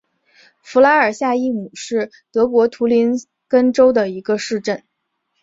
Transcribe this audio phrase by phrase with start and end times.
[0.63, 3.11] 弗拉尔夏伊姆是德国图林
[3.47, 4.83] 根州的一个市镇。